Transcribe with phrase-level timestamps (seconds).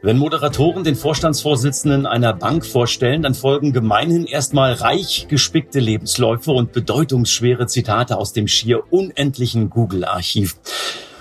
[0.00, 6.70] Wenn Moderatoren den Vorstandsvorsitzenden einer Bank vorstellen, dann folgen gemeinhin erstmal reich gespickte Lebensläufe und
[6.70, 10.54] bedeutungsschwere Zitate aus dem schier unendlichen Google-Archiv.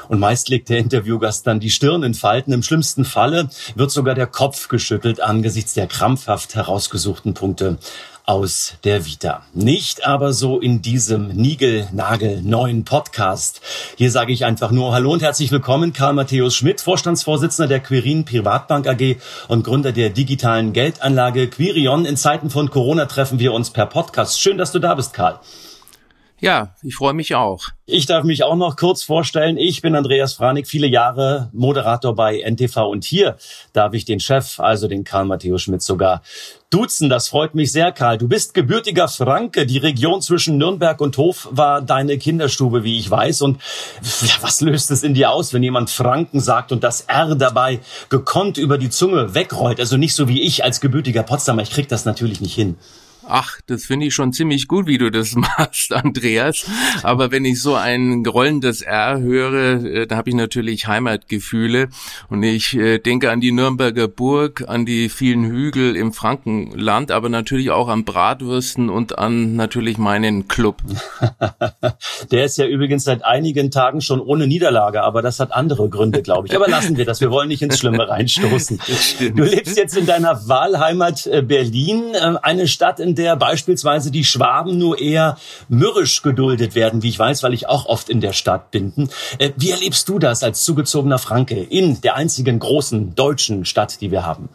[0.09, 2.53] Und meist legt der Interviewgast dann die Stirn in Falten.
[2.53, 7.80] Im schlimmsten Falle wird sogar der Kopf geschüttelt angesichts der krampfhaft herausgesuchten Punkte
[8.27, 9.41] aus der Vita.
[9.54, 13.62] Nicht aber so in diesem Nigel-Nagel neuen Podcast.
[13.95, 18.26] Hier sage ich einfach nur Hallo und herzlich willkommen, Karl Matthäus Schmidt, Vorstandsvorsitzender der Quirin
[18.26, 19.16] Privatbank AG
[19.48, 22.05] und Gründer der digitalen Geldanlage Quirion.
[22.05, 24.41] In Zeiten von Corona treffen wir uns per Podcast.
[24.41, 25.39] Schön, dass du da bist, Karl.
[26.39, 27.69] Ja, ich freue mich auch.
[27.88, 29.57] Ich darf mich auch noch kurz vorstellen.
[29.57, 33.38] Ich bin Andreas Franig, viele Jahre Moderator bei NTV und hier
[33.73, 36.21] darf ich den Chef, also den Karl Matthäus Schmidt sogar
[36.69, 37.09] duzen.
[37.09, 38.19] Das freut mich sehr, Karl.
[38.19, 39.66] Du bist gebürtiger Franke.
[39.66, 43.41] Die Region zwischen Nürnberg und Hof war deine Kinderstube, wie ich weiß.
[43.41, 43.59] Und
[44.22, 47.79] ja, was löst es in dir aus, wenn jemand Franken sagt und das R dabei
[48.09, 49.79] gekonnt über die Zunge wegrollt?
[49.79, 51.63] Also nicht so wie ich als gebürtiger Potsdamer.
[51.63, 52.77] Ich krieg das natürlich nicht hin.
[53.30, 56.66] Ach, das finde ich schon ziemlich gut, wie du das machst, Andreas.
[57.03, 61.89] Aber wenn ich so ein rollendes R höre, äh, da habe ich natürlich Heimatgefühle.
[62.30, 67.28] Und ich äh, denke an die Nürnberger Burg, an die vielen Hügel im Frankenland, aber
[67.28, 70.78] natürlich auch an Bratwürsten und an natürlich meinen Club.
[72.31, 76.22] Der ist ja übrigens seit einigen Tagen schon ohne Niederlage, aber das hat andere Gründe,
[76.22, 76.56] glaube ich.
[76.56, 77.19] Aber lassen wir das.
[77.19, 78.80] Wir wollen nicht ins Schlimme reinstoßen.
[79.17, 84.77] Du lebst jetzt in deiner Wahlheimat äh, Berlin, eine Stadt, in der beispielsweise die Schwaben
[84.77, 85.37] nur eher
[85.67, 89.09] mürrisch geduldet werden, wie ich weiß, weil ich auch oft in der Stadt bin.
[89.39, 94.11] Äh, wie erlebst du das als zugezogener Franke in der einzigen großen deutschen Stadt, die
[94.11, 94.50] wir haben?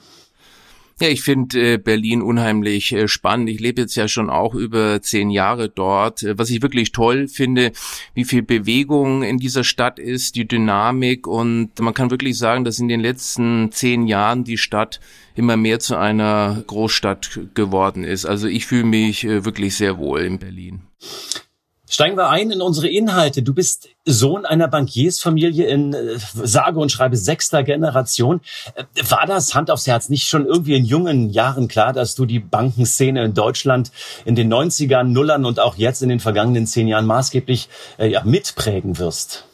[1.02, 3.50] Ja, ich finde äh, Berlin unheimlich äh, spannend.
[3.50, 6.22] Ich lebe jetzt ja schon auch über zehn Jahre dort.
[6.22, 7.72] Äh, was ich wirklich toll finde,
[8.14, 12.78] wie viel Bewegung in dieser Stadt ist, die Dynamik und man kann wirklich sagen, dass
[12.78, 15.00] in den letzten zehn Jahren die Stadt
[15.34, 18.24] immer mehr zu einer Großstadt geworden ist.
[18.24, 20.82] Also ich fühle mich äh, wirklich sehr wohl in Berlin.
[21.92, 23.42] Steigen wir ein in unsere Inhalte.
[23.42, 28.40] Du bist Sohn einer Bankiersfamilie in äh, sage und schreibe sechster Generation.
[28.74, 32.24] Äh, war das Hand aufs Herz nicht schon irgendwie in jungen Jahren klar, dass du
[32.24, 33.92] die Bankenszene in Deutschland
[34.24, 38.24] in den 90ern, Nullern und auch jetzt in den vergangenen zehn Jahren maßgeblich äh, ja,
[38.24, 39.44] mitprägen wirst?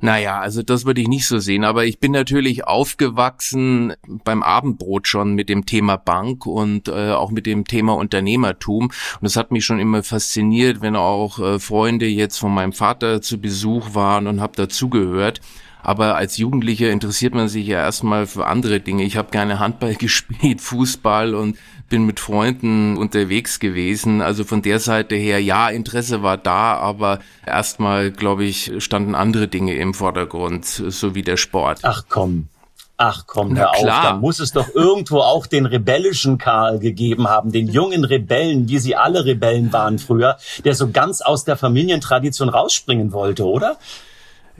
[0.00, 3.94] Naja, also das würde ich nicht so sehen, aber ich bin natürlich aufgewachsen
[4.24, 8.84] beim Abendbrot schon mit dem Thema Bank und äh, auch mit dem Thema Unternehmertum.
[8.84, 13.20] Und das hat mich schon immer fasziniert, wenn auch äh, Freunde jetzt von meinem Vater
[13.20, 15.40] zu Besuch waren und habe dazugehört.
[15.82, 19.04] Aber als Jugendlicher interessiert man sich ja erstmal für andere Dinge.
[19.04, 21.56] Ich habe gerne Handball gespielt, Fußball und
[21.88, 24.20] bin mit Freunden unterwegs gewesen.
[24.20, 29.48] Also von der Seite her, ja, Interesse war da, aber erstmal, glaube ich, standen andere
[29.48, 31.80] Dinge im Vordergrund, so wie der Sport.
[31.82, 32.48] Ach komm.
[33.00, 37.52] Ach komm, hör auf, da muss es doch irgendwo auch den rebellischen Karl gegeben haben,
[37.52, 42.48] den jungen Rebellen, wie sie alle Rebellen waren früher, der so ganz aus der Familientradition
[42.48, 43.78] rausspringen wollte, oder?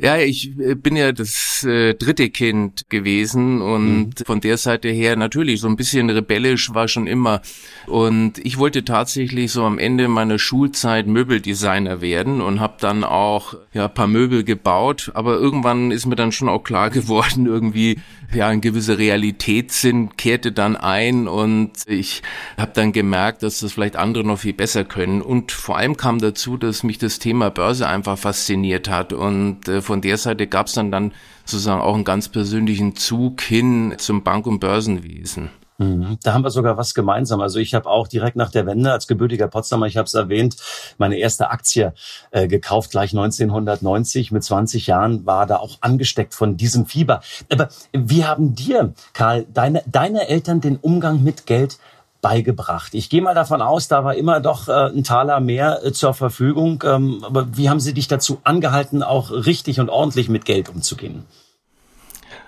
[0.00, 4.24] Ja, ich äh, bin ja das äh, dritte Kind gewesen und mhm.
[4.24, 7.42] von der Seite her natürlich so ein bisschen rebellisch war schon immer.
[7.86, 13.54] Und ich wollte tatsächlich so am Ende meiner Schulzeit Möbeldesigner werden und habe dann auch
[13.72, 15.10] ja paar Möbel gebaut.
[15.14, 17.98] Aber irgendwann ist mir dann schon auch klar geworden, irgendwie
[18.34, 22.22] ja ein gewisser Realitätssinn kehrte dann ein und ich
[22.58, 25.22] habe dann gemerkt, dass das vielleicht andere noch viel besser können.
[25.22, 29.80] Und vor allem kam dazu, dass mich das Thema Börse einfach fasziniert hat und äh,
[29.88, 31.12] von der Seite gab es dann dann
[31.44, 35.50] sozusagen auch einen ganz persönlichen Zug hin zum Bank- und Börsenwesen.
[35.78, 36.18] Mhm.
[36.22, 37.40] Da haben wir sogar was gemeinsam.
[37.40, 40.56] Also ich habe auch direkt nach der Wende als gebürtiger Potsdamer, ich habe es erwähnt,
[40.98, 41.94] meine erste Aktie
[42.32, 47.20] äh, gekauft, gleich 1990 mit 20 Jahren, war da auch angesteckt von diesem Fieber.
[47.50, 51.78] Aber wie haben dir, Karl, deine, deine Eltern den Umgang mit Geld
[52.20, 52.94] beigebracht.
[52.94, 56.14] Ich gehe mal davon aus, da war immer doch äh, ein Taler mehr äh, zur
[56.14, 56.82] Verfügung.
[56.86, 61.24] Ähm, aber wie haben sie dich dazu angehalten, auch richtig und ordentlich mit Geld umzugehen?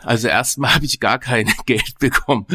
[0.02, 2.46] Also erstmal habe ich gar kein Geld bekommen.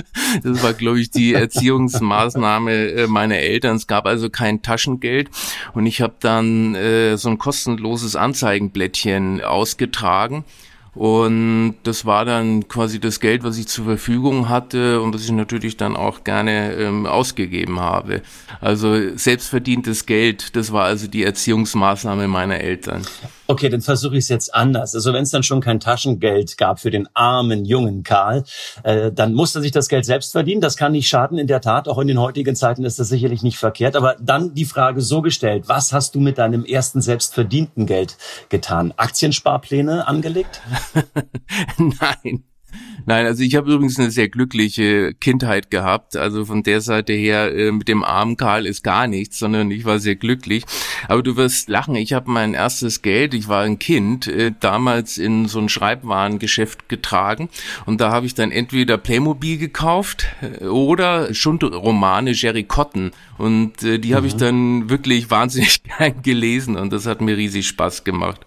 [0.44, 3.78] Das war, glaube ich, die Erziehungsmaßnahme äh, meiner Eltern.
[3.78, 5.30] Es gab also kein Taschengeld
[5.74, 10.44] und ich habe dann äh, so ein kostenloses Anzeigenblättchen ausgetragen
[10.96, 15.32] Und das war dann quasi das Geld, was ich zur Verfügung hatte und was ich
[15.32, 18.22] natürlich dann auch gerne ähm, ausgegeben habe.
[18.62, 23.06] Also selbstverdientes Geld, das war also die Erziehungsmaßnahme meiner Eltern.
[23.48, 24.96] Okay, dann versuche ich es jetzt anders.
[24.96, 28.44] Also wenn es dann schon kein Taschengeld gab für den armen jungen Karl,
[28.84, 30.62] äh, dann musste sich das Geld selbst verdienen.
[30.62, 31.88] Das kann nicht schaden, in der Tat.
[31.88, 33.96] Auch in den heutigen Zeiten ist das sicherlich nicht verkehrt.
[33.96, 38.18] Aber dann die Frage so gestellt, was hast du mit deinem ersten selbstverdienten Geld
[38.50, 38.94] getan?
[38.98, 40.62] Aktiensparpläne angelegt?
[41.78, 42.44] Nein.
[43.08, 46.18] Nein, also ich habe übrigens eine sehr glückliche Kindheit gehabt.
[46.18, 49.86] Also von der Seite her äh, mit dem armen Karl ist gar nichts, sondern ich
[49.86, 50.64] war sehr glücklich.
[51.08, 51.96] Aber du wirst lachen.
[51.96, 56.90] Ich habe mein erstes Geld, ich war ein Kind, äh, damals in so ein Schreibwarengeschäft
[56.90, 57.50] getragen
[57.86, 64.00] und da habe ich dann entweder Playmobil gekauft äh, oder Schundromane Jerry Cotton und äh,
[64.00, 64.16] die mhm.
[64.16, 68.46] habe ich dann wirklich wahnsinnig gern gelesen und das hat mir riesig Spaß gemacht.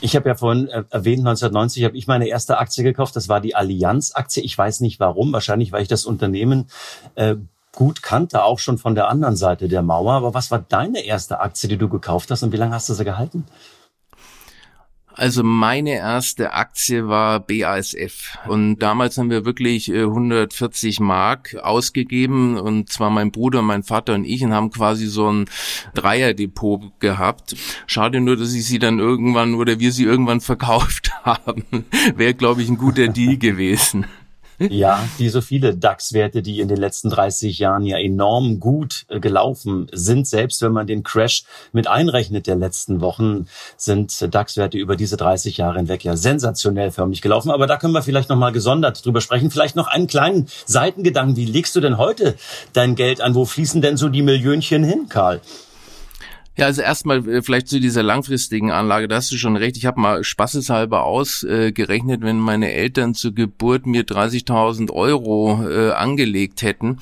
[0.00, 3.16] Ich habe ja vorhin äh, erwähnt, 1990 habe ich meine erste Aktie gekauft.
[3.16, 4.42] Das war die Allianz-Aktie.
[4.42, 5.32] Ich weiß nicht warum.
[5.32, 6.68] Wahrscheinlich, weil ich das Unternehmen
[7.16, 7.36] äh,
[7.72, 10.12] gut kannte, auch schon von der anderen Seite der Mauer.
[10.14, 12.94] Aber was war deine erste Aktie, die du gekauft hast und wie lange hast du
[12.94, 13.44] sie gehalten?
[15.18, 22.56] Also meine erste Aktie war BASF und damals haben wir wirklich 140 äh, Mark ausgegeben
[22.56, 25.46] und zwar mein Bruder, mein Vater und ich und haben quasi so ein
[25.94, 27.56] Dreierdepot gehabt.
[27.88, 31.64] Schade nur, dass ich sie dann irgendwann oder wir sie irgendwann verkauft haben.
[32.14, 34.06] Wäre, glaube ich, ein guter Deal gewesen.
[34.58, 39.20] Ja, wie so viele DAX-Werte, die in den letzten 30 Jahren ja enorm gut äh,
[39.20, 40.26] gelaufen sind.
[40.26, 43.46] Selbst wenn man den Crash mit einrechnet der letzten Wochen,
[43.76, 47.50] sind DAX-Werte über diese 30 Jahre hinweg ja sensationell förmlich gelaufen.
[47.50, 49.50] Aber da können wir vielleicht nochmal gesondert drüber sprechen.
[49.50, 51.36] Vielleicht noch einen kleinen Seitengedanken.
[51.36, 52.34] Wie legst du denn heute
[52.72, 53.34] dein Geld an?
[53.34, 55.40] Wo fließen denn so die Millionchen hin, Karl?
[56.58, 59.76] Ja, also erstmal äh, vielleicht zu dieser langfristigen Anlage, da hast du schon recht.
[59.76, 66.62] Ich habe mal spaßeshalber ausgerechnet, wenn meine Eltern zur Geburt mir 30.000 Euro äh, angelegt
[66.62, 66.98] hätten,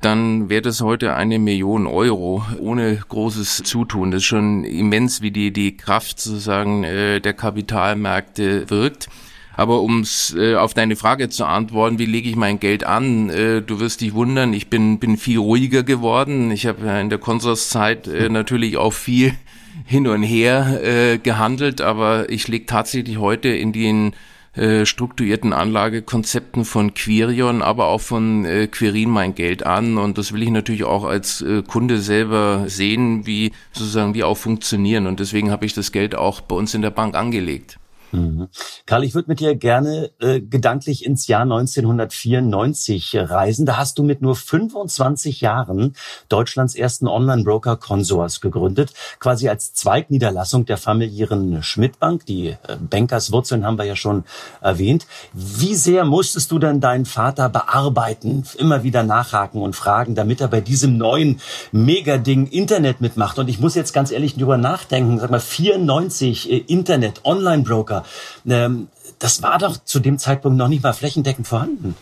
[0.00, 4.10] dann wäre das heute eine Million Euro ohne großes Zutun.
[4.10, 9.08] Das ist schon immens, wie die, die Kraft sozusagen äh, der Kapitalmärkte wirkt.
[9.56, 13.30] Aber ums äh, auf deine Frage zu antworten, wie lege ich mein Geld an?
[13.30, 16.50] Äh, du wirst dich wundern, ich bin bin viel ruhiger geworden.
[16.50, 19.32] Ich habe ja in der Konsorszeit äh, natürlich auch viel
[19.86, 24.12] hin und her äh, gehandelt, aber ich lege tatsächlich heute in den
[24.56, 30.32] äh, strukturierten Anlagekonzepten von Quirion, aber auch von äh, Quirin mein Geld an und das
[30.32, 35.20] will ich natürlich auch als äh, Kunde selber sehen, wie sozusagen die auch funktionieren und
[35.20, 37.78] deswegen habe ich das Geld auch bei uns in der Bank angelegt.
[38.16, 38.48] Mhm.
[38.86, 43.66] Karl, ich würde mit dir gerne äh, gedanklich ins Jahr 1994 reisen.
[43.66, 45.94] Da hast du mit nur 25 Jahren
[46.28, 52.24] Deutschlands ersten Online-Broker Consors gegründet, quasi als Zweigniederlassung der familiären Schmidt-Bank.
[52.26, 54.24] Die äh, Bankerswurzeln haben wir ja schon
[54.60, 55.06] erwähnt.
[55.34, 60.48] Wie sehr musstest du denn deinen Vater bearbeiten, immer wieder nachhaken und fragen, damit er
[60.48, 61.40] bei diesem neuen
[61.70, 63.38] Megading Internet mitmacht?
[63.38, 68.05] Und ich muss jetzt ganz ehrlich drüber nachdenken, sag mal, 94 äh, Internet, Online-Broker,
[68.46, 68.88] ähm,
[69.18, 71.94] das war doch zu dem Zeitpunkt noch nicht mal flächendeckend vorhanden.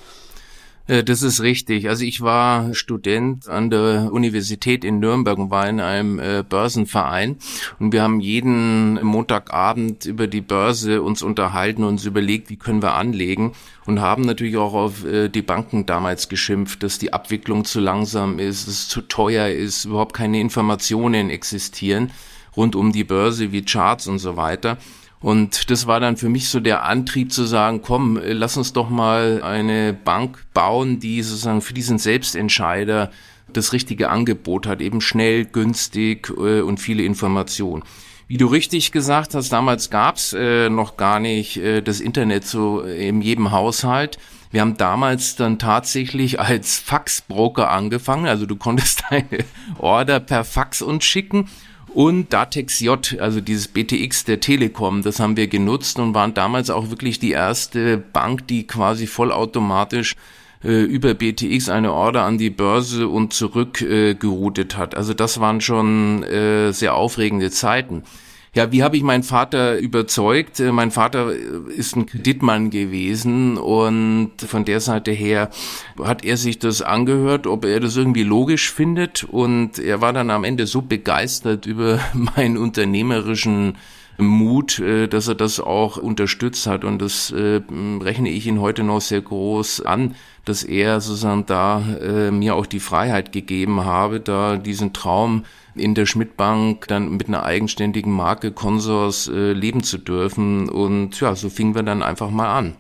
[0.86, 1.88] Äh, das ist richtig.
[1.88, 7.36] Also ich war Student an der Universität in Nürnberg und war in einem äh, Börsenverein
[7.78, 12.82] und wir haben jeden Montagabend über die Börse uns unterhalten und uns überlegt, wie können
[12.82, 13.52] wir anlegen
[13.86, 18.38] und haben natürlich auch auf äh, die Banken damals geschimpft, dass die Abwicklung zu langsam
[18.38, 22.10] ist, es zu teuer ist, überhaupt keine Informationen existieren
[22.56, 24.78] rund um die Börse wie Charts und so weiter.
[25.24, 28.74] Und das war dann für mich so der Antrieb zu sagen, komm, äh, lass uns
[28.74, 33.10] doch mal eine Bank bauen, die sozusagen für diesen Selbstentscheider
[33.50, 37.84] das richtige Angebot hat, eben schnell, günstig äh, und viele Informationen.
[38.28, 42.82] Wie du richtig gesagt hast, damals gab's äh, noch gar nicht äh, das Internet so
[42.82, 44.18] in jedem Haushalt.
[44.50, 49.46] Wir haben damals dann tatsächlich als Faxbroker angefangen, also du konntest deine
[49.78, 51.48] Order per Fax uns schicken
[51.94, 56.70] und Datex J, also dieses BTX der Telekom, das haben wir genutzt und waren damals
[56.70, 60.16] auch wirklich die erste Bank, die quasi vollautomatisch
[60.64, 64.96] äh, über BTX eine Order an die Börse und zurück äh, geroutet hat.
[64.96, 68.02] Also das waren schon äh, sehr aufregende Zeiten.
[68.54, 70.60] Ja, wie habe ich meinen Vater überzeugt?
[70.60, 75.50] Äh, mein Vater äh, ist ein Kreditmann gewesen und von der Seite her
[76.00, 80.30] hat er sich das angehört, ob er das irgendwie logisch findet und er war dann
[80.30, 83.76] am Ende so begeistert über meinen unternehmerischen
[84.18, 89.00] Mut, äh, dass er das auch unterstützt hat und das rechne ich ihn heute noch
[89.00, 94.56] sehr groß an, dass er sozusagen da äh, mir auch die Freiheit gegeben habe, da
[94.56, 100.68] diesen Traum in der Schmidtbank dann mit einer eigenständigen Marke Consors äh, leben zu dürfen.
[100.68, 102.74] Und ja, so fingen wir dann einfach mal an.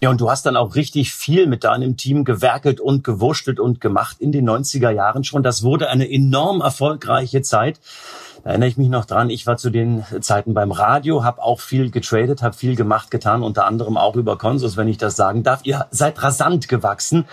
[0.00, 3.80] Ja, und du hast dann auch richtig viel mit deinem Team gewerkelt und gewurschtelt und
[3.80, 5.44] gemacht in den 90er Jahren schon.
[5.44, 7.78] Das wurde eine enorm erfolgreiche Zeit.
[8.44, 11.60] Da erinnere ich mich noch dran, ich war zu den Zeiten beim Radio, habe auch
[11.60, 15.44] viel getradet, habe viel gemacht, getan, unter anderem auch über Consus, wenn ich das sagen
[15.44, 15.60] darf.
[15.62, 17.26] Ihr seid rasant gewachsen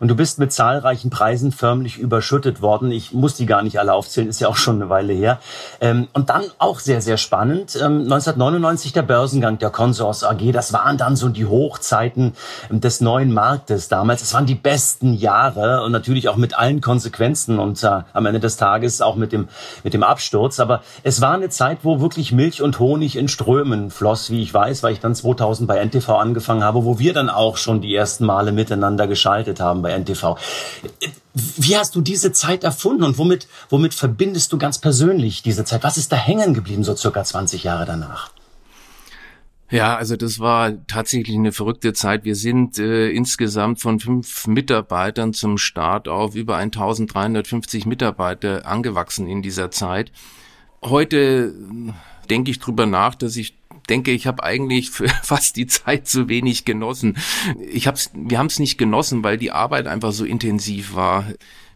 [0.00, 2.90] und du bist mit zahlreichen Preisen förmlich überschüttet worden.
[2.90, 5.38] Ich muss die gar nicht alle aufzählen, ist ja auch schon eine Weile her.
[5.80, 10.72] Ähm, und dann auch sehr, sehr spannend, 1999 ähm, der Börsengang der Consors AG, das
[10.72, 12.32] waren dann so die Hochzeiten
[12.68, 14.22] des neuen Marktes damals.
[14.22, 18.40] Es waren die besten Jahre und natürlich auch mit allen Konsequenzen und äh, am Ende
[18.40, 19.48] des Tages auch mit dem,
[19.84, 23.28] mit dem Absturz kurz, aber es war eine Zeit, wo wirklich Milch und Honig in
[23.28, 27.12] Strömen floss, wie ich weiß, weil ich dann 2000 bei NTV angefangen habe, wo wir
[27.12, 30.36] dann auch schon die ersten Male miteinander geschaltet haben bei NTV.
[31.34, 35.84] Wie hast du diese Zeit erfunden und womit, womit verbindest du ganz persönlich diese Zeit?
[35.84, 38.30] Was ist da hängen geblieben, so circa 20 Jahre danach?
[39.70, 42.24] Ja, also das war tatsächlich eine verrückte Zeit.
[42.24, 49.42] Wir sind äh, insgesamt von fünf Mitarbeitern zum Start auf über 1350 Mitarbeiter angewachsen in
[49.42, 50.10] dieser Zeit.
[50.82, 51.54] Heute
[52.30, 53.54] denke ich drüber nach, dass ich
[53.88, 54.90] denke, ich habe eigentlich
[55.22, 57.16] fast die Zeit zu wenig genossen.
[57.70, 61.24] Ich hab's, wir haben es nicht genossen, weil die Arbeit einfach so intensiv war.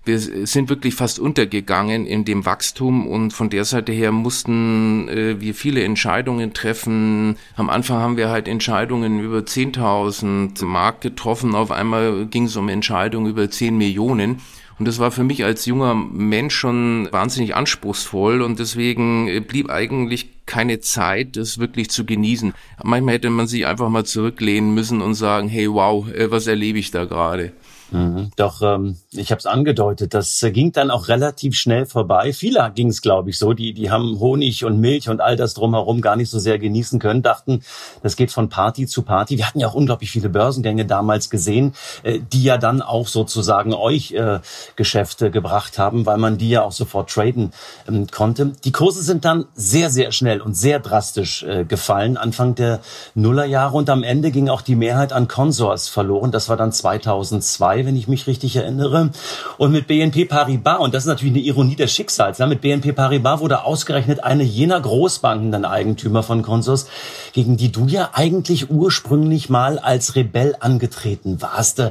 [0.04, 5.40] Wir sind wirklich fast untergegangen in dem Wachstum und von der Seite her mussten äh,
[5.40, 7.36] wir viele Entscheidungen treffen.
[7.54, 11.54] Am Anfang haben wir halt Entscheidungen über 10.000 Mark getroffen.
[11.54, 14.40] Auf einmal ging es um Entscheidungen über 10 Millionen.
[14.82, 19.70] Und das war für mich als junger Mensch schon wahnsinnig anspruchsvoll und deswegen äh, blieb
[19.70, 22.52] eigentlich keine Zeit, das wirklich zu genießen.
[22.82, 26.80] Manchmal hätte man sich einfach mal zurücklehnen müssen und sagen, hey wow, äh, was erlebe
[26.80, 27.52] ich da gerade?
[27.92, 28.30] Mhm.
[28.36, 32.32] Doch ähm, ich habe es angedeutet, das äh, ging dann auch relativ schnell vorbei.
[32.32, 35.52] Viele ging es, glaube ich, so, die die haben Honig und Milch und all das
[35.54, 37.62] drumherum gar nicht so sehr genießen können, dachten,
[38.02, 39.36] das geht von Party zu Party.
[39.36, 43.74] Wir hatten ja auch unglaublich viele Börsengänge damals gesehen, äh, die ja dann auch sozusagen
[43.74, 44.40] euch äh,
[44.76, 47.52] Geschäfte gebracht haben, weil man die ja auch sofort traden
[47.86, 48.52] ähm, konnte.
[48.64, 52.80] Die Kurse sind dann sehr sehr schnell und sehr drastisch äh, gefallen Anfang der
[53.14, 56.32] Nullerjahre und am Ende ging auch die Mehrheit an Consors verloren.
[56.32, 59.10] Das war dann 2002 wenn ich mich richtig erinnere.
[59.58, 63.40] Und mit BNP Paribas, und das ist natürlich eine Ironie des Schicksals, mit BNP Paribas
[63.40, 66.86] wurde ausgerechnet eine jener Großbanken dann Eigentümer von Consors,
[67.32, 71.82] gegen die du ja eigentlich ursprünglich mal als Rebell angetreten warst.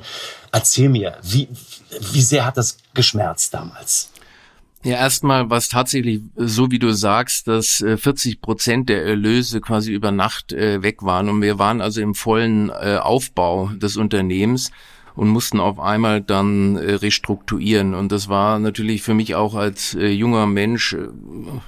[0.51, 1.48] Erzähl mir, wie,
[2.12, 4.12] wie sehr hat das geschmerzt damals?
[4.83, 9.62] Ja, erstmal war es tatsächlich so, wie du sagst, dass 40 äh, Prozent der Erlöse
[9.62, 13.95] quasi über Nacht äh, weg waren und wir waren also im vollen äh, Aufbau des
[13.95, 14.71] Unternehmens
[15.15, 17.93] und mussten auf einmal dann äh, restrukturieren.
[17.93, 21.07] Und das war natürlich für mich auch als äh, junger Mensch äh,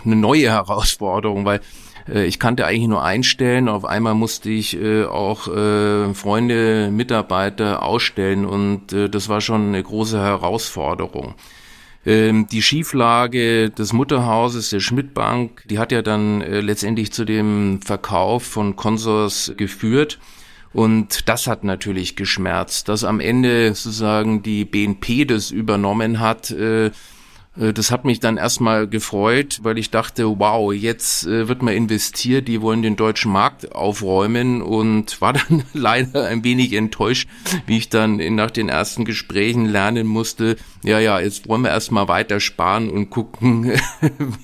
[0.06, 1.62] eine neue Herausforderung, weil
[2.06, 3.70] ich kannte eigentlich nur einstellen.
[3.70, 11.36] Auf einmal musste ich auch Freunde, Mitarbeiter ausstellen und das war schon eine große Herausforderung.
[12.06, 18.44] Ähm, die Schieflage des Mutterhauses der Schmidtbank, die hat ja dann letztendlich zu dem Verkauf
[18.44, 20.20] von Consors geführt.
[20.74, 26.50] Und das hat natürlich geschmerzt, dass am Ende sozusagen die BNP das übernommen hat.
[26.52, 26.92] Äh,
[27.56, 32.48] das hat mich dann erstmal gefreut, weil ich dachte, wow, jetzt äh, wird man investiert,
[32.48, 37.30] die wollen den deutschen Markt aufräumen und war dann leider ein wenig enttäuscht,
[37.68, 42.08] wie ich dann nach den ersten Gesprächen lernen musste, ja, ja, jetzt wollen wir erstmal
[42.08, 43.72] weiter sparen und gucken,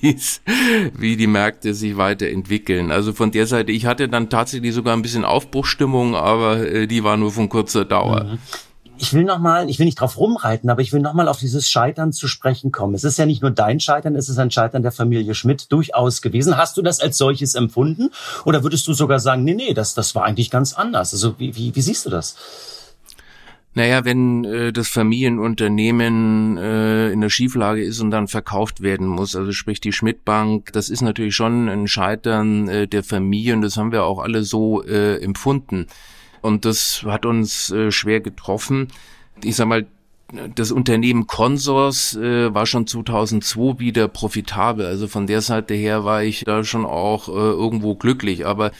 [0.00, 2.92] wie die Märkte sich weiterentwickeln.
[2.92, 7.02] Also von der Seite, ich hatte dann tatsächlich sogar ein bisschen Aufbruchstimmung, aber äh, die
[7.02, 8.24] war nur von kurzer Dauer.
[8.24, 8.38] Mhm
[9.00, 11.38] ich will noch mal, ich will nicht drauf rumreiten, aber ich will noch mal auf
[11.38, 12.94] dieses Scheitern zu sprechen kommen.
[12.94, 16.20] Es ist ja nicht nur dein Scheitern, es ist ein Scheitern der Familie Schmidt durchaus
[16.20, 16.58] gewesen.
[16.58, 18.10] Hast du das als solches empfunden?
[18.44, 21.14] Oder würdest du sogar sagen, nee, nee, das, das war eigentlich ganz anders?
[21.14, 22.36] Also wie, wie, wie siehst du das?
[23.72, 29.34] Naja, wenn äh, das Familienunternehmen äh, in der Schieflage ist und dann verkauft werden muss,
[29.34, 33.78] also sprich die Schmidt-Bank, das ist natürlich schon ein Scheitern äh, der Familie und das
[33.78, 35.86] haben wir auch alle so äh, empfunden.
[36.42, 38.88] Und das hat uns äh, schwer getroffen.
[39.42, 39.86] Ich sag mal,
[40.54, 44.86] das Unternehmen Consors äh, war schon 2002 wieder profitabel.
[44.86, 48.46] Also von der Seite her war ich da schon auch äh, irgendwo glücklich.
[48.46, 48.70] Aber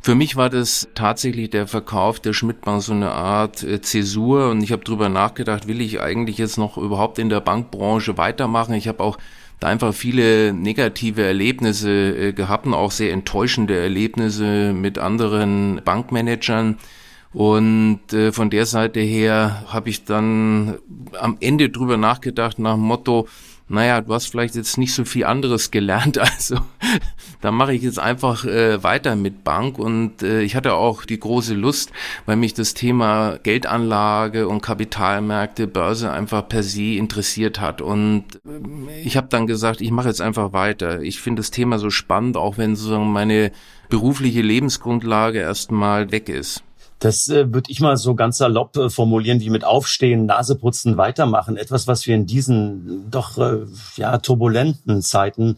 [0.00, 4.50] für mich war das tatsächlich der Verkauf der Schmidtbank so eine Art äh, Zäsur.
[4.50, 8.74] Und ich habe drüber nachgedacht, will ich eigentlich jetzt noch überhaupt in der Bankbranche weitermachen?
[8.74, 9.18] Ich habe auch
[9.58, 16.78] da einfach viele negative Erlebnisse äh, gehabt und auch sehr enttäuschende Erlebnisse mit anderen Bankmanagern.
[17.32, 20.78] Und äh, von der Seite her habe ich dann
[21.18, 23.28] am Ende drüber nachgedacht nach dem Motto,
[23.70, 26.56] naja, du hast vielleicht jetzt nicht so viel anderes gelernt, also
[27.40, 31.20] da mache ich jetzt einfach äh, weiter mit Bank und äh, ich hatte auch die
[31.20, 31.92] große Lust,
[32.26, 39.02] weil mich das Thema Geldanlage und Kapitalmärkte, Börse einfach per se interessiert hat und äh,
[39.04, 41.00] ich habe dann gesagt, ich mache jetzt einfach weiter.
[41.02, 43.52] Ich finde das Thema so spannend, auch wenn sozusagen meine
[43.88, 46.64] berufliche Lebensgrundlage erstmal weg ist.
[47.00, 51.56] Das äh, würde ich mal so ganz salopp äh, formulieren, wie mit Aufstehen, Naseputzen, weitermachen.
[51.56, 53.64] Etwas, was wir in diesen doch äh,
[53.96, 55.56] ja turbulenten Zeiten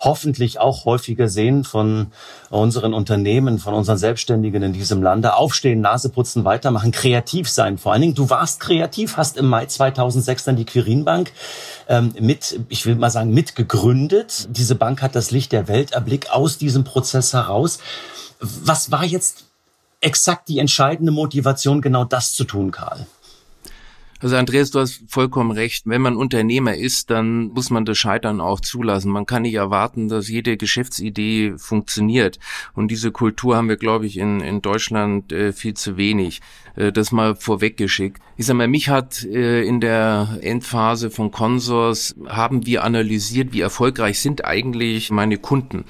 [0.00, 2.08] hoffentlich auch häufiger sehen von
[2.50, 5.34] unseren Unternehmen, von unseren Selbstständigen in diesem Lande.
[5.34, 7.78] Aufstehen, Naseputzen, weitermachen, kreativ sein.
[7.78, 11.32] Vor allen Dingen, du warst kreativ, hast im Mai 2006 dann die Quirinbank
[11.88, 14.48] ähm, mit, ich will mal sagen, mitgegründet.
[14.50, 17.78] Diese Bank hat das Licht der Welt erblickt aus diesem Prozess heraus.
[18.40, 19.51] Was war jetzt
[20.02, 23.06] exakt die entscheidende Motivation, genau das zu tun, Karl?
[24.22, 25.84] Also Andreas, du hast vollkommen recht.
[25.84, 29.10] Wenn man Unternehmer ist, dann muss man das Scheitern auch zulassen.
[29.10, 32.38] Man kann nicht erwarten, dass jede Geschäftsidee funktioniert.
[32.72, 36.40] Und diese Kultur haben wir, glaube ich, in, in Deutschland äh, viel zu wenig.
[36.76, 38.22] Äh, das mal vorweggeschickt.
[38.36, 43.60] Ich sag mal, mich hat äh, in der Endphase von Consors haben wir analysiert, wie
[43.60, 45.84] erfolgreich sind eigentlich meine Kunden.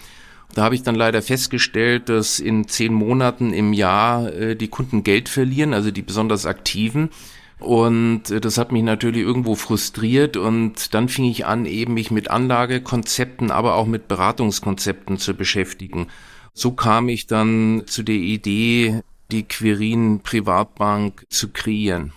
[0.55, 5.03] Da habe ich dann leider festgestellt, dass in zehn Monaten im Jahr äh, die Kunden
[5.03, 7.11] Geld verlieren, also die besonders aktiven.
[7.59, 12.11] Und äh, das hat mich natürlich irgendwo frustriert und dann fing ich an, eben mich
[12.11, 16.09] mit Anlagekonzepten, aber auch mit Beratungskonzepten zu beschäftigen.
[16.53, 22.13] So kam ich dann zu der Idee, die Quirin Privatbank zu kreieren.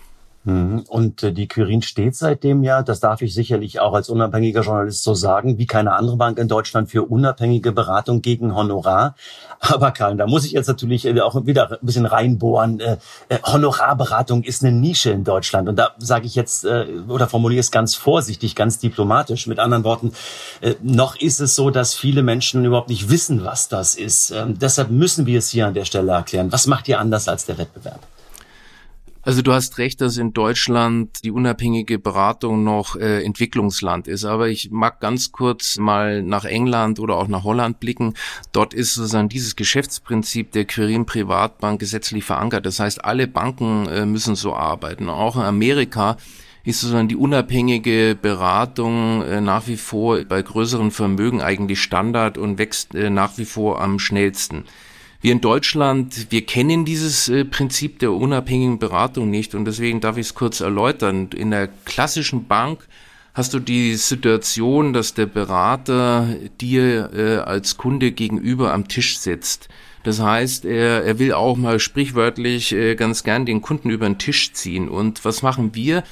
[0.46, 0.84] Mhm.
[0.88, 5.02] Und äh, die Quirin steht seitdem ja, das darf ich sicherlich auch als unabhängiger Journalist
[5.02, 9.16] so sagen, wie keine andere Bank in Deutschland für unabhängige Beratung gegen Honorar.
[9.58, 12.78] Aber Karl, da muss ich jetzt natürlich äh, auch wieder ein bisschen reinbohren.
[12.78, 12.96] Äh,
[13.42, 15.68] Honorarberatung ist eine Nische in Deutschland.
[15.68, 16.64] Und da sage ich jetzt
[17.08, 19.46] oder formuliere es ganz vorsichtig, ganz diplomatisch.
[19.46, 20.12] Mit anderen Worten,
[20.82, 24.30] noch ist es so, dass viele Menschen überhaupt nicht wissen, was das ist.
[24.30, 26.52] Ähm, deshalb müssen wir es hier an der Stelle erklären.
[26.52, 28.00] Was macht ihr anders als der Wettbewerb?
[29.26, 34.24] Also du hast recht, dass in Deutschland die unabhängige Beratung noch äh, Entwicklungsland ist.
[34.24, 38.14] Aber ich mag ganz kurz mal nach England oder auch nach Holland blicken.
[38.52, 42.66] Dort ist sozusagen dieses Geschäftsprinzip der Quirin Privatbank gesetzlich verankert.
[42.66, 45.08] Das heißt, alle Banken äh, müssen so arbeiten.
[45.08, 46.18] Auch in Amerika
[46.62, 52.58] ist sozusagen die unabhängige Beratung äh, nach wie vor bei größeren Vermögen eigentlich Standard und
[52.58, 54.66] wächst äh, nach wie vor am schnellsten.
[55.26, 60.18] Wir in Deutschland, wir kennen dieses äh, Prinzip der unabhängigen Beratung nicht und deswegen darf
[60.18, 61.30] ich es kurz erläutern.
[61.34, 62.86] In der klassischen Bank
[63.34, 66.28] hast du die Situation, dass der Berater
[66.60, 69.68] dir äh, als Kunde gegenüber am Tisch sitzt.
[70.04, 74.18] Das heißt, er, er will auch mal sprichwörtlich äh, ganz gern den Kunden über den
[74.18, 74.88] Tisch ziehen.
[74.88, 76.04] Und was machen wir?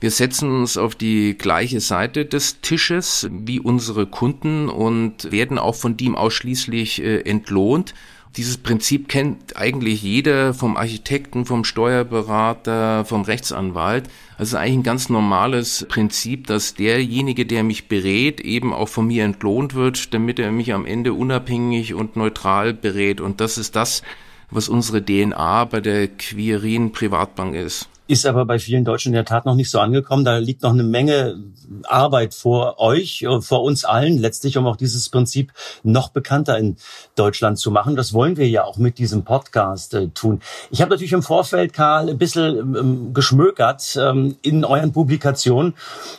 [0.00, 5.74] Wir setzen uns auf die gleiche Seite des Tisches wie unsere Kunden und werden auch
[5.74, 7.94] von dem ausschließlich entlohnt.
[8.36, 14.08] Dieses Prinzip kennt eigentlich jeder vom Architekten, vom Steuerberater, vom Rechtsanwalt.
[14.36, 19.24] Also eigentlich ein ganz normales Prinzip, dass derjenige, der mich berät, eben auch von mir
[19.24, 23.20] entlohnt wird, damit er mich am Ende unabhängig und neutral berät.
[23.20, 24.02] Und das ist das,
[24.50, 29.26] was unsere DNA bei der Quirin Privatbank ist ist aber bei vielen Deutschen in der
[29.26, 30.24] Tat noch nicht so angekommen.
[30.24, 31.36] Da liegt noch eine Menge
[31.84, 36.76] Arbeit vor euch, äh, vor uns allen letztlich, um auch dieses Prinzip noch bekannter in
[37.16, 37.96] Deutschland zu machen.
[37.96, 40.40] Das wollen wir ja auch mit diesem Podcast äh, tun.
[40.70, 45.74] Ich habe natürlich im Vorfeld, Karl, ein bisschen ähm, geschmökert ähm, in euren Publikationen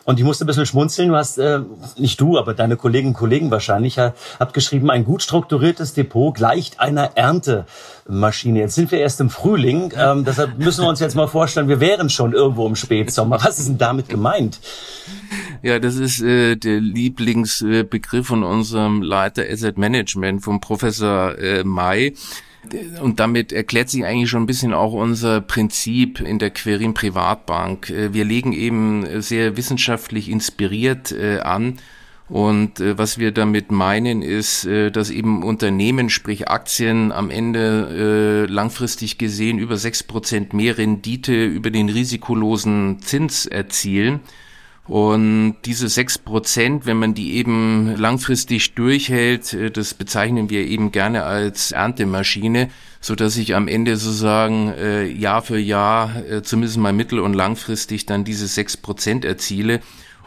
[0.06, 1.10] und ich musste ein bisschen schmunzeln.
[1.10, 1.62] Du hast, äh,
[1.97, 6.80] nicht du, aber deine Kolleginnen und Kollegen wahrscheinlich, habt geschrieben, ein gut strukturiertes Depot gleicht
[6.80, 7.65] einer Ernte.
[8.10, 8.60] Maschine.
[8.60, 11.80] Jetzt sind wir erst im Frühling, ähm, deshalb müssen wir uns jetzt mal vorstellen, wir
[11.80, 13.39] wären schon irgendwo im Spätsommer.
[13.43, 14.60] Was ist denn damit gemeint?
[15.62, 22.15] Ja, das ist äh, der Lieblingsbegriff von unserem Leiter Asset Management, vom Professor äh, May.
[23.02, 27.89] Und damit erklärt sich eigentlich schon ein bisschen auch unser Prinzip in der Querin Privatbank.
[27.89, 31.80] Äh, wir legen eben sehr wissenschaftlich inspiriert äh, an
[32.30, 38.46] und äh, was wir damit meinen, ist, äh, dass eben Unternehmen, sprich Aktien, am Ende
[38.48, 44.20] äh, langfristig gesehen über sechs Prozent mehr Rendite über den risikolosen Zins erzielen.
[44.89, 50.92] Und diese sechs Prozent, wenn man die eben langfristig durchhält, äh, das bezeichnen wir eben
[50.92, 52.70] gerne als Erntemaschine,
[53.02, 57.34] so dass ich am Ende sozusagen äh, Jahr für Jahr, äh, zumindest mal mittel- und
[57.34, 59.80] langfristig, dann diese sechs Prozent erziele.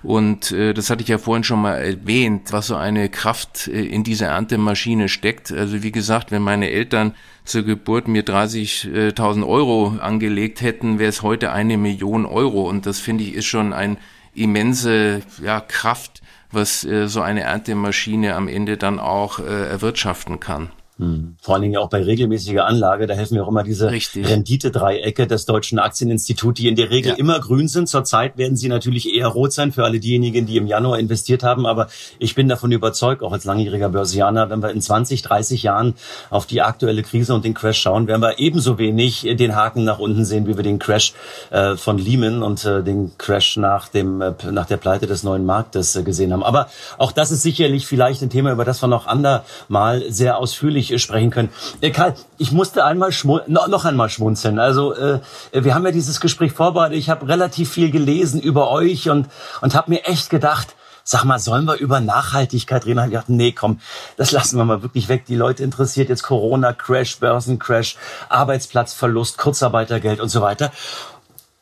[0.03, 3.85] Und äh, das hatte ich ja vorhin schon mal erwähnt, was so eine Kraft äh,
[3.85, 5.53] in dieser Erntemaschine steckt.
[5.53, 11.23] Also wie gesagt, wenn meine Eltern zur Geburt mir 30.000 Euro angelegt hätten, wäre es
[11.23, 12.69] heute eine Million Euro.
[12.69, 13.97] Und das finde ich ist schon ein
[14.35, 20.71] immense ja, Kraft, was äh, so eine Erntemaschine am Ende dann auch äh, erwirtschaften kann.
[21.03, 21.35] Hm.
[21.41, 25.47] Vor allen Dingen auch bei regelmäßiger Anlage, da helfen mir auch immer diese Renditedreiecke des
[25.47, 27.19] Deutschen Aktieninstituts, die in der Regel ja.
[27.19, 27.89] immer grün sind.
[27.89, 31.67] Zurzeit werden sie natürlich eher rot sein für alle diejenigen, die im Januar investiert haben.
[31.67, 31.89] Aber
[32.21, 35.95] ich bin davon überzeugt, auch als langjähriger Börsianer, wenn wir in 20, 30 Jahren
[36.31, 39.99] auf die aktuelle Krise und den Crash schauen, werden wir ebenso wenig den Haken nach
[39.99, 41.15] unten sehen, wie wir den Crash
[41.51, 45.45] äh, von Lehman und äh, den Crash nach dem äh, nach der Pleite des neuen
[45.45, 46.45] Marktes äh, gesehen haben.
[46.45, 50.92] Aber auch das ist sicherlich vielleicht ein Thema, über das wir noch andermal sehr ausführlich
[50.99, 51.51] sprechen können.
[51.81, 53.11] Äh, Karl, ich musste einmal
[53.47, 54.59] noch, noch einmal schmunzeln.
[54.59, 55.21] Also äh,
[55.53, 56.99] wir haben ja dieses Gespräch vorbereitet.
[56.99, 59.29] Ich habe relativ viel gelesen über euch und
[59.61, 60.75] und habe mir echt gedacht,
[61.05, 63.05] sag mal, sollen wir über Nachhaltigkeit reden?
[63.07, 63.81] Ich dachte, nee, komm,
[64.17, 65.25] das lassen wir mal wirklich weg.
[65.27, 67.97] Die Leute interessiert jetzt Corona, Crash, Börsencrash,
[68.29, 70.73] Arbeitsplatzverlust, Kurzarbeitergeld und so weiter.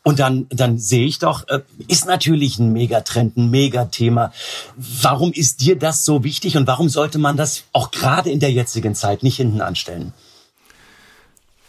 [0.02, 4.32] Und dann, dann sehe ich doch, äh, ist natürlich ein Megatrend, ein Megathema.
[4.76, 8.50] Warum ist dir das so wichtig und warum sollte man das auch gerade in der
[8.50, 10.14] jetzigen Zeit nicht hinten anstellen?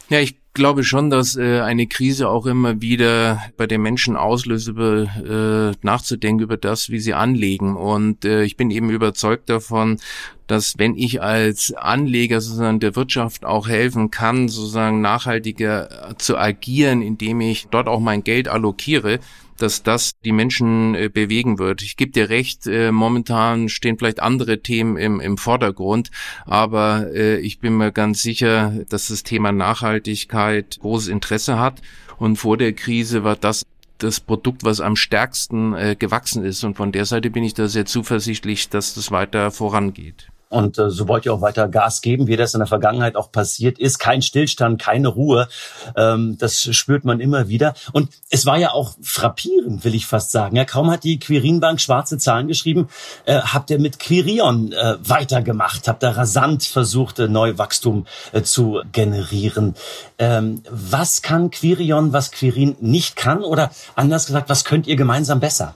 [0.07, 4.69] Ja, ich glaube schon, dass äh, eine Krise auch immer wieder bei den Menschen auslöst,
[4.69, 7.75] äh, nachzudenken über das, wie sie anlegen.
[7.75, 9.99] Und äh, ich bin eben überzeugt davon,
[10.47, 17.01] dass wenn ich als Anleger sozusagen der Wirtschaft auch helfen kann, sozusagen nachhaltiger zu agieren,
[17.01, 19.19] indem ich dort auch mein Geld allokiere,
[19.61, 21.81] dass das die Menschen äh, bewegen wird.
[21.81, 26.11] Ich gebe dir recht, äh, momentan stehen vielleicht andere Themen im, im Vordergrund,
[26.45, 31.81] aber äh, ich bin mir ganz sicher, dass das Thema Nachhaltigkeit großes Interesse hat.
[32.17, 33.63] Und vor der Krise war das
[33.97, 36.63] das Produkt, was am stärksten äh, gewachsen ist.
[36.63, 40.30] Und von der Seite bin ich da sehr zuversichtlich, dass das weiter vorangeht.
[40.51, 43.31] Und äh, so wollt ihr auch weiter Gas geben, wie das in der Vergangenheit auch
[43.31, 43.99] passiert ist.
[43.99, 45.47] Kein Stillstand, keine Ruhe.
[45.95, 47.73] Ähm, das spürt man immer wieder.
[47.93, 50.57] Und es war ja auch frappierend, will ich fast sagen.
[50.57, 52.89] Ja, kaum hat die Quirinbank schwarze Zahlen geschrieben,
[53.25, 58.81] äh, habt ihr mit Quirion äh, weitergemacht, habt da rasant versucht, äh, Neuwachstum äh, zu
[58.91, 59.75] generieren.
[60.19, 63.41] Ähm, was kann Quirion, was Quirin nicht kann?
[63.41, 65.75] Oder anders gesagt, was könnt ihr gemeinsam besser?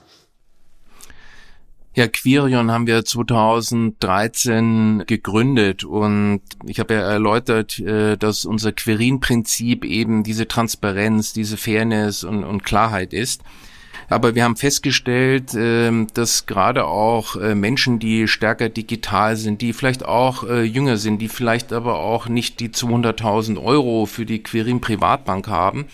[1.96, 9.82] Ja, Quirion haben wir 2013 gegründet und ich habe ja erläutert, äh, dass unser Quirin-Prinzip
[9.82, 13.40] eben diese Transparenz, diese Fairness und, und Klarheit ist.
[14.10, 19.72] Aber wir haben festgestellt, ähm, dass gerade auch äh, Menschen, die stärker digital sind, die
[19.72, 24.42] vielleicht auch äh, jünger sind, die vielleicht aber auch nicht die 200.000 Euro für die
[24.42, 25.86] Quirin Privatbank haben,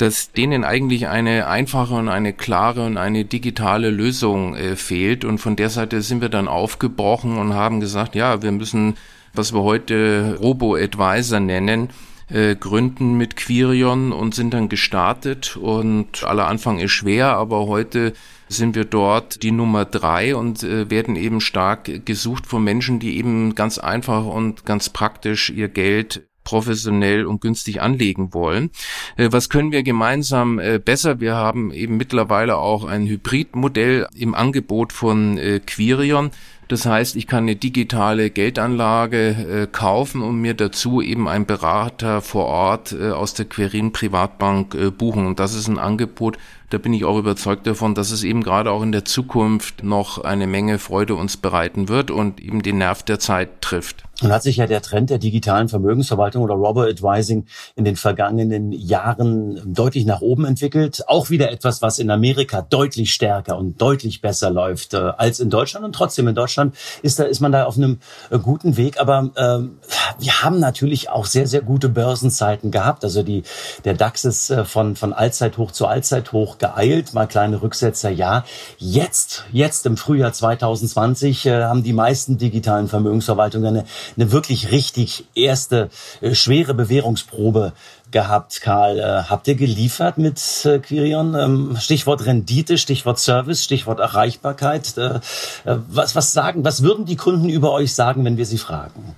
[0.00, 5.26] dass denen eigentlich eine einfache und eine klare und eine digitale Lösung äh, fehlt.
[5.26, 8.96] Und von der Seite sind wir dann aufgebrochen und haben gesagt, ja, wir müssen,
[9.34, 11.90] was wir heute Robo-Advisor nennen,
[12.30, 15.58] äh, gründen mit Quirion und sind dann gestartet.
[15.58, 18.14] Und aller Anfang ist schwer, aber heute
[18.48, 23.18] sind wir dort die Nummer drei und äh, werden eben stark gesucht von Menschen, die
[23.18, 28.70] eben ganz einfach und ganz praktisch ihr Geld professionell und günstig anlegen wollen.
[29.16, 31.20] Äh, was können wir gemeinsam äh, besser?
[31.20, 36.30] Wir haben eben mittlerweile auch ein Hybridmodell im Angebot von äh, Quirion.
[36.70, 42.46] Das heißt, ich kann eine digitale Geldanlage kaufen und mir dazu eben einen Berater vor
[42.46, 45.26] Ort aus der Quirin Privatbank buchen.
[45.26, 46.38] Und das ist ein Angebot,
[46.70, 50.22] da bin ich auch überzeugt davon, dass es eben gerade auch in der Zukunft noch
[50.22, 54.04] eine Menge Freude uns bereiten wird und eben den Nerv der Zeit trifft.
[54.22, 59.60] Nun hat sich ja der Trend der digitalen Vermögensverwaltung oder Robo-Advising in den vergangenen Jahren
[59.64, 61.02] deutlich nach oben entwickelt.
[61.08, 65.48] Auch wieder etwas, was in Amerika deutlich stärker und deutlich besser läuft äh, als in
[65.50, 65.86] Deutschland.
[65.86, 66.59] Und trotzdem in Deutschland
[67.02, 67.98] ist da ist man da auf einem
[68.30, 69.00] äh, guten Weg.
[69.00, 73.04] Aber äh, wir haben natürlich auch sehr sehr gute Börsenzeiten gehabt.
[73.04, 73.42] Also die
[73.84, 77.14] der DAX ist äh, von von Allzeithoch zu Allzeithoch geeilt.
[77.14, 78.44] Mal kleine Rücksetzer, ja.
[78.78, 83.84] Jetzt jetzt im Frühjahr 2020 äh, haben die meisten digitalen Vermögensverwaltungen eine
[84.16, 87.72] eine wirklich richtig erste äh, schwere Bewährungsprobe
[88.10, 88.98] gehabt, Karl.
[88.98, 91.34] Äh, habt ihr geliefert mit äh, Quirion?
[91.34, 94.96] Ähm, Stichwort Rendite, Stichwort Service, Stichwort Erreichbarkeit.
[94.96, 95.20] Äh,
[95.64, 99.16] was, was sagen, was würden die Kunden über euch sagen, wenn wir sie fragen?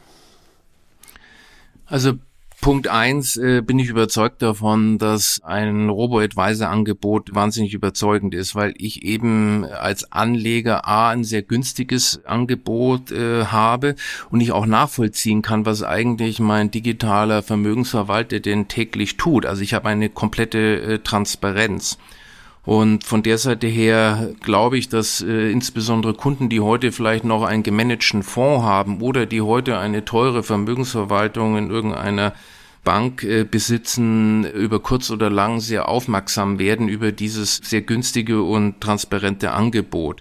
[1.87, 2.15] Also
[2.62, 9.03] Punkt eins äh, bin ich überzeugt davon, dass ein Robo-Advisor-Angebot wahnsinnig überzeugend ist, weil ich
[9.03, 13.96] eben als Anleger A ein sehr günstiges Angebot äh, habe
[14.31, 19.44] und ich auch nachvollziehen kann, was eigentlich mein digitaler Vermögensverwalter denn täglich tut.
[19.44, 21.98] Also ich habe eine komplette äh, Transparenz.
[22.64, 27.42] Und von der Seite her glaube ich, dass äh, insbesondere Kunden, die heute vielleicht noch
[27.42, 32.35] einen gemanagten Fonds haben oder die heute eine teure Vermögensverwaltung in irgendeiner
[32.85, 38.81] Bank äh, besitzen, über kurz oder lang sehr aufmerksam werden über dieses sehr günstige und
[38.81, 40.20] transparente Angebot.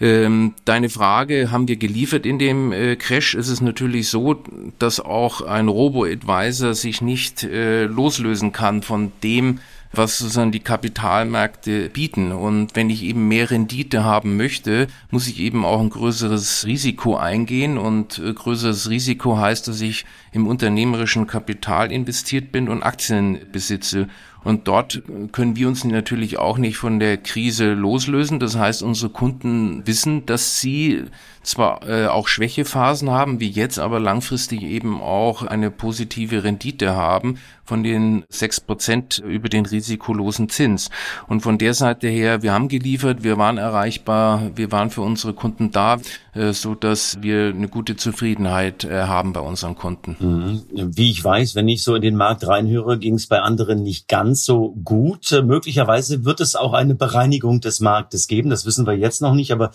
[0.00, 3.34] Ähm, deine Frage, haben wir geliefert in dem äh, Crash?
[3.34, 4.42] Ist es natürlich so,
[4.78, 9.60] dass auch ein Robo-Advisor sich nicht äh, loslösen kann von dem,
[9.92, 12.32] was sozusagen die Kapitalmärkte bieten.
[12.32, 17.16] Und wenn ich eben mehr Rendite haben möchte, muss ich eben auch ein größeres Risiko
[17.16, 17.78] eingehen.
[17.78, 24.08] Und äh, größeres Risiko heißt, dass ich im unternehmerischen Kapital investiert bin und Aktien besitze.
[24.44, 28.40] Und dort können wir uns natürlich auch nicht von der Krise loslösen.
[28.40, 31.04] Das heißt, unsere Kunden wissen, dass sie
[31.42, 37.38] zwar äh, auch Schwächephasen haben, wie jetzt, aber langfristig eben auch eine positive Rendite haben
[37.64, 40.90] von den sechs Prozent über den risikolosen Zins.
[41.28, 45.32] Und von der Seite her, wir haben geliefert, wir waren erreichbar, wir waren für unsere
[45.32, 45.98] Kunden da,
[46.34, 50.16] äh, so dass wir eine gute Zufriedenheit äh, haben bei unseren Kunden.
[50.18, 50.96] Mhm.
[50.96, 54.08] Wie ich weiß, wenn ich so in den Markt reinhöre, ging es bei anderen nicht
[54.08, 55.30] ganz so gut.
[55.32, 58.50] Äh, möglicherweise wird es auch eine Bereinigung des Marktes geben.
[58.50, 59.70] Das wissen wir jetzt noch nicht, aber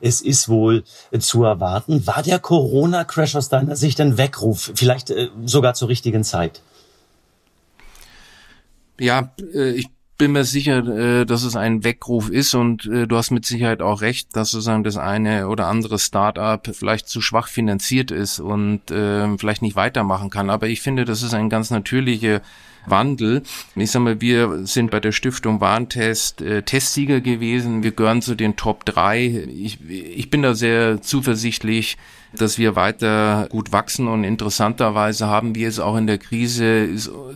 [0.00, 0.84] es ist wohl
[1.18, 2.06] zu erwarten.
[2.06, 6.62] War der Corona-Crash aus deiner Sicht ein Weckruf, vielleicht äh, sogar zur richtigen Zeit?
[9.00, 13.30] Ja, äh, ich bin mir sicher, äh, dass es ein Weckruf ist und du hast
[13.30, 18.10] mit Sicherheit auch recht, dass sozusagen das eine oder andere Start-up vielleicht zu schwach finanziert
[18.10, 20.50] ist und vielleicht nicht weitermachen kann.
[20.50, 22.40] Aber ich finde, das ist ein ganz natürlicher
[22.90, 23.42] Wandel.
[23.74, 27.82] Ich sag mal, wir sind bei der Stiftung Warntest äh, Testsieger gewesen.
[27.82, 29.46] Wir gehören zu den Top 3.
[29.56, 31.96] Ich, ich bin da sehr zuversichtlich,
[32.36, 36.88] dass wir weiter gut wachsen und interessanterweise haben wir es auch in der Krise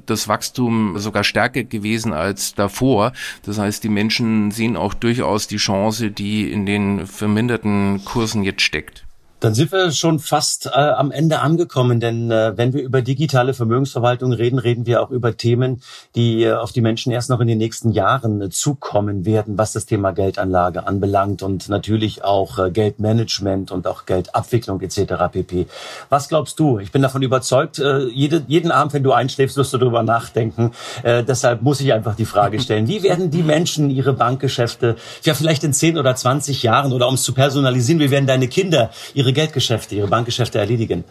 [0.06, 3.12] das Wachstum sogar stärker gewesen als davor.
[3.44, 8.62] Das heißt, die Menschen sehen auch durchaus die Chance, die in den verminderten Kursen jetzt
[8.62, 9.04] steckt.
[9.42, 13.54] Dann sind wir schon fast äh, am Ende angekommen, denn äh, wenn wir über digitale
[13.54, 15.82] Vermögensverwaltung reden, reden wir auch über Themen,
[16.14, 19.72] die äh, auf die Menschen erst noch in den nächsten Jahren äh, zukommen werden, was
[19.72, 25.14] das Thema Geldanlage anbelangt und natürlich auch äh, Geldmanagement und auch Geldabwicklung etc.
[25.32, 25.66] pp.
[26.08, 26.78] Was glaubst du?
[26.78, 30.70] Ich bin davon überzeugt, äh, jede, jeden Abend, wenn du einschläfst, wirst du darüber nachdenken.
[31.02, 35.34] Äh, deshalb muss ich einfach die Frage stellen, wie werden die Menschen ihre Bankgeschäfte, ja
[35.34, 38.90] vielleicht in 10 oder 20 Jahren oder um es zu personalisieren, wie werden deine Kinder
[39.14, 41.04] ihre ihre Geldgeschäfte, ihre Bankgeschäfte erledigen?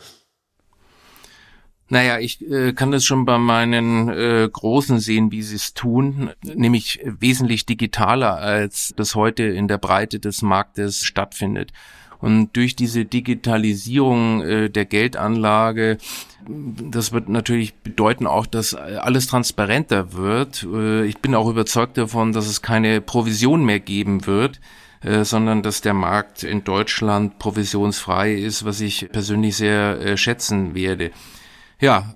[1.90, 6.30] Naja, ich äh, kann das schon bei meinen äh, Großen sehen, wie sie es tun,
[6.42, 11.74] nämlich wesentlich digitaler, als das heute in der Breite des Marktes stattfindet.
[12.20, 15.98] Und durch diese Digitalisierung äh, der Geldanlage,
[16.48, 20.64] das wird natürlich bedeuten auch, dass alles transparenter wird.
[20.72, 24.62] Äh, ich bin auch überzeugt davon, dass es keine Provision mehr geben wird
[25.04, 30.76] äh, sondern dass der Markt in Deutschland provisionsfrei ist, was ich persönlich sehr äh, schätzen
[30.76, 31.12] werde.
[31.80, 32.16] Ja,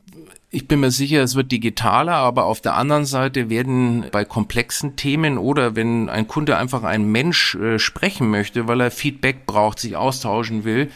[0.51, 4.95] ich bin mir sicher, es wird digitaler, aber auf der anderen Seite werden bei komplexen
[4.95, 9.79] Themen oder wenn ein Kunde einfach einen Mensch äh, sprechen möchte, weil er Feedback braucht,
[9.79, 10.91] sich austauschen will,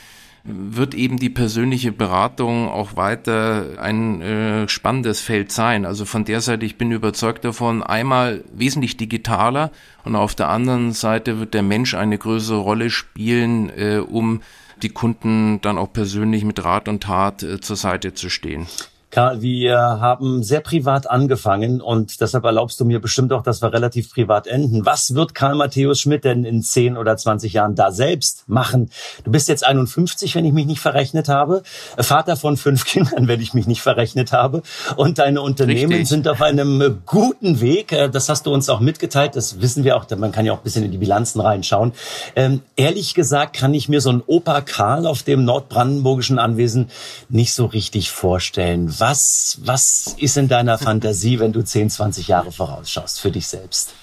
[0.49, 5.85] wird eben die persönliche Beratung auch weiter ein äh, spannendes Feld sein.
[5.85, 9.71] Also von der Seite, ich bin überzeugt davon, einmal wesentlich digitaler
[10.03, 14.41] und auf der anderen Seite wird der Mensch eine größere Rolle spielen, äh, um
[14.81, 18.67] die Kunden dann auch persönlich mit Rat und Tat äh, zur Seite zu stehen.
[19.11, 23.73] Karl, wir haben sehr privat angefangen und deshalb erlaubst du mir bestimmt auch, dass wir
[23.73, 24.85] relativ privat enden.
[24.85, 28.91] Was wird Karl Matthäus Schmidt denn in 10 oder 20 Jahren da selbst machen?
[29.23, 31.63] Du bist jetzt 51, wenn ich mich nicht verrechnet habe,
[31.97, 34.61] Vater von fünf Kindern, wenn ich mich nicht verrechnet habe
[34.95, 36.09] und deine Unternehmen Richtig.
[36.09, 37.95] sind auf einem guten Weg.
[38.11, 40.63] Das hast du uns auch mitgeteilt, das wissen wir auch, man kann ja auch ein
[40.63, 41.93] bisschen in die Bilanzen reinschauen.
[42.35, 46.91] Ähm, ehrlich gesagt kann ich mir so ein Opa Karl auf dem nordbrandenburgischen Anwesen
[47.29, 52.51] nicht so richtig vorstellen was, was ist in deiner Fantasie, wenn du 10, 20 Jahre
[52.51, 53.93] vorausschaust für dich selbst?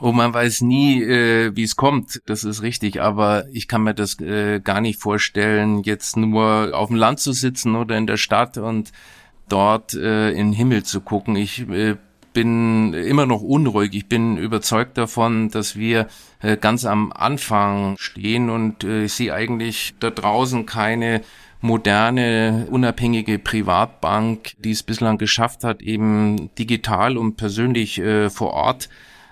[0.00, 2.22] Oh, man weiß nie, äh, wie es kommt.
[2.26, 3.00] Das ist richtig.
[3.00, 7.32] Aber ich kann mir das äh, gar nicht vorstellen, jetzt nur auf dem Land zu
[7.32, 8.90] sitzen oder in der Stadt und
[9.48, 11.36] dort äh, in den Himmel zu gucken.
[11.36, 11.96] Ich äh,
[12.32, 13.94] bin immer noch unruhig.
[13.94, 16.08] Ich bin überzeugt davon, dass wir
[16.40, 21.22] äh, ganz am Anfang stehen und äh, ich sehe eigentlich da draußen keine
[21.62, 28.88] moderne, unabhängige Privatbank, die es bislang geschafft hat, eben digital und persönlich äh, vor Ort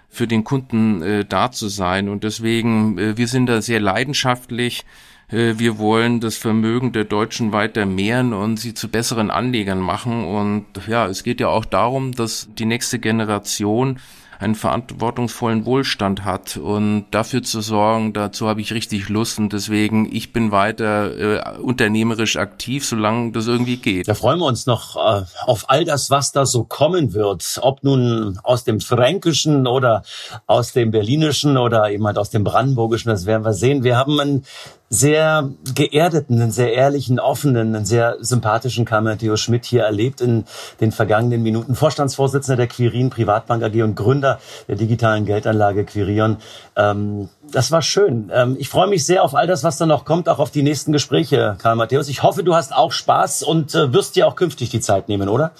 [0.08, 2.08] für den Kunden äh, da zu sein.
[2.08, 4.84] Und deswegen, äh, wir sind da sehr leidenschaftlich.
[5.28, 10.24] Äh, wir wollen das Vermögen der Deutschen weiter mehren und sie zu besseren Anlegern machen.
[10.24, 13.98] Und ja, es geht ja auch darum, dass die nächste Generation
[14.40, 16.56] einen verantwortungsvollen Wohlstand hat.
[16.56, 21.58] Und dafür zu sorgen, dazu habe ich richtig Lust und deswegen, ich bin weiter äh,
[21.58, 24.08] unternehmerisch aktiv, solange das irgendwie geht.
[24.08, 27.58] Da freuen wir uns noch äh, auf all das, was da so kommen wird.
[27.60, 30.02] Ob nun aus dem Fränkischen oder
[30.46, 33.84] aus dem Berlinischen oder eben halt aus dem Brandenburgischen, das werden wir sehen.
[33.84, 34.44] Wir haben einen
[34.92, 40.44] sehr geerdeten, einen sehr ehrlichen, offenen, einen sehr sympathischen Karl Matthäus Schmidt hier erlebt in
[40.80, 41.76] den vergangenen Minuten.
[41.76, 46.38] Vorstandsvorsitzender der Quirin Privatbank AG und Gründer der digitalen Geldanlage Quirion.
[46.74, 48.32] Ähm, das war schön.
[48.34, 50.64] Ähm, ich freue mich sehr auf all das, was da noch kommt, auch auf die
[50.64, 52.08] nächsten Gespräche, Karl Matthäus.
[52.08, 55.28] Ich hoffe, du hast auch Spaß und äh, wirst dir auch künftig die Zeit nehmen,
[55.28, 55.52] oder?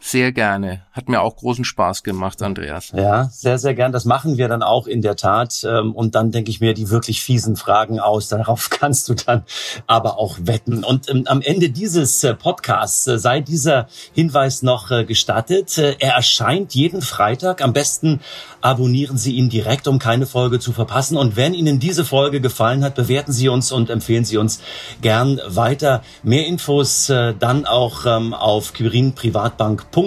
[0.00, 0.85] Sehr gerne.
[0.96, 2.90] Hat mir auch großen Spaß gemacht, Andreas.
[2.96, 3.92] Ja, sehr, sehr gern.
[3.92, 5.62] Das machen wir dann auch in der Tat.
[5.68, 8.28] Ähm, und dann denke ich mir die wirklich fiesen Fragen aus.
[8.30, 9.44] Darauf kannst du dann
[9.86, 10.84] aber auch wetten.
[10.84, 15.76] Und ähm, am Ende dieses äh, Podcasts äh, sei dieser Hinweis noch äh, gestattet.
[15.76, 17.60] Er erscheint jeden Freitag.
[17.60, 18.20] Am besten
[18.62, 21.18] abonnieren Sie ihn direkt, um keine Folge zu verpassen.
[21.18, 24.62] Und wenn Ihnen diese Folge gefallen hat, bewerten Sie uns und empfehlen Sie uns
[25.02, 26.02] gern weiter.
[26.22, 30.06] Mehr Infos dann auch ähm, auf quirinprivatbank.com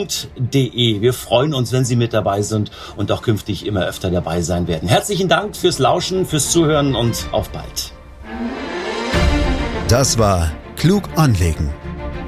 [0.80, 1.02] www.ftf.de.
[1.02, 4.68] Wir freuen uns, wenn Sie mit dabei sind und auch künftig immer öfter dabei sein
[4.68, 4.90] werden.
[4.90, 7.94] Herzlichen Dank fürs Lauschen, fürs Zuhören und auf bald.
[9.88, 11.72] Das war Klug anlegen.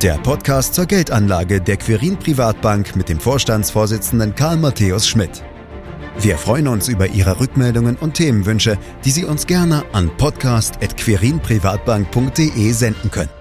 [0.01, 5.43] Der Podcast zur Geldanlage der Quirin Privatbank mit dem Vorstandsvorsitzenden Karl Matthäus Schmidt.
[6.19, 13.11] Wir freuen uns über Ihre Rückmeldungen und Themenwünsche, die Sie uns gerne an podcast.querinprivatbank.de senden
[13.11, 13.40] können.